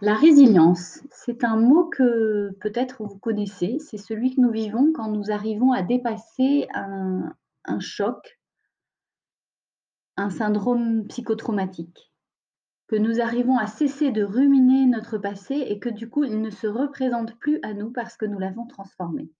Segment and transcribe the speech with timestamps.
[0.00, 3.78] La résilience, c'est un mot que peut-être vous connaissez.
[3.78, 7.34] C'est celui que nous vivons quand nous arrivons à dépasser un,
[7.78, 8.38] choc,
[10.16, 12.12] un syndrome psychotraumatique.
[12.86, 16.50] Que nous arrivons à cesser de ruminer notre passé et que du coup, il ne
[16.50, 19.30] se représente plus à nous parce que nous l'avons transformé.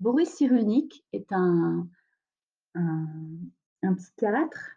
[0.00, 1.88] Boris Cyrulnik est un
[3.96, 4.76] psychiatre,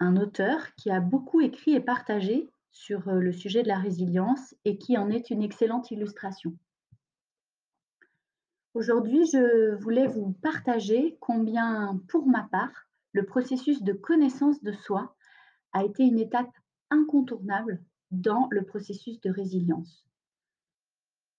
[0.00, 4.54] un auteur qui a beaucoup écrit et partagé sur euh, le sujet de la résilience
[4.66, 6.54] et qui en est une excellente illustration.
[8.74, 15.16] Aujourd'hui, je voulais vous partager combien, pour ma part, le processus de connaissance de soi
[15.72, 16.50] a été une étape
[16.90, 20.04] incontournable dans le processus de résilience.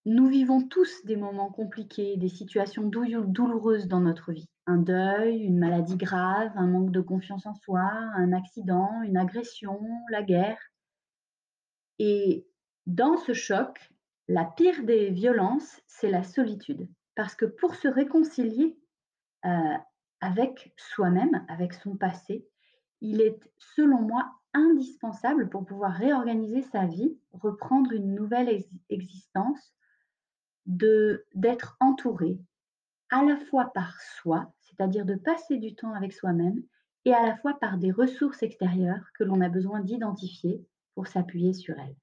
[0.05, 4.47] Nous vivons tous des moments compliqués, des situations douloureuses dans notre vie.
[4.67, 7.81] Un deuil, une maladie grave, un manque de confiance en soi,
[8.15, 10.59] un accident, une agression, la guerre.
[11.99, 12.47] Et
[12.85, 13.91] dans ce choc,
[14.27, 16.87] la pire des violences, c'est la solitude.
[17.15, 18.77] Parce que pour se réconcilier
[19.45, 19.77] euh,
[20.19, 22.47] avec soi-même, avec son passé,
[23.01, 29.73] il est, selon moi, indispensable pour pouvoir réorganiser sa vie, reprendre une nouvelle existence,
[30.65, 32.39] d'être entouré
[33.11, 36.63] à la fois par soi, c'est-à-dire de passer du temps avec soi-même,
[37.05, 40.65] et à la fois par des ressources extérieures que l'on a besoin d'identifier
[40.95, 41.95] pour s'appuyer sur elles.